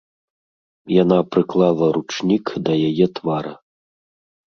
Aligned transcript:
Яна 1.03 1.19
прыклала 1.35 1.85
ручнік 1.99 2.45
да 2.67 2.73
яе 2.91 3.11
твара. 3.21 3.53